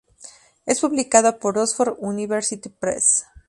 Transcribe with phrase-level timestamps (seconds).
[0.65, 3.25] Es publicada por Oxford University Press.